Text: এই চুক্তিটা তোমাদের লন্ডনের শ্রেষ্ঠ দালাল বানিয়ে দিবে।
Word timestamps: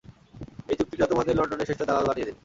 এই 0.69 0.75
চুক্তিটা 0.79 1.05
তোমাদের 1.07 1.33
লন্ডনের 1.37 1.67
শ্রেষ্ঠ 1.67 1.81
দালাল 1.83 2.05
বানিয়ে 2.07 2.27
দিবে। 2.27 2.39